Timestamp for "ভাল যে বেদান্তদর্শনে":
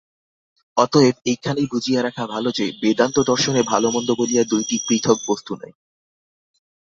2.27-3.61